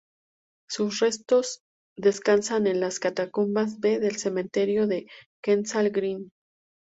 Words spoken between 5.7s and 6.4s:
Green.